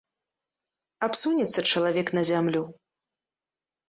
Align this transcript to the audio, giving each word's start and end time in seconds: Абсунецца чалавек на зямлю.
Абсунецца 1.07 1.59
чалавек 1.71 2.07
на 2.19 2.23
зямлю. 2.31 2.63